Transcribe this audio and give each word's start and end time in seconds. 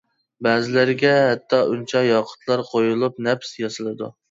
بەزىلىرىگە 0.45 1.11
ھەتتا 1.17 1.59
ئۈنچە-ياقۇتلار 1.75 2.65
قويۇلۇپ 2.73 3.23
نەپىس 3.31 3.55
ياسىلىدۇ. 3.63 4.13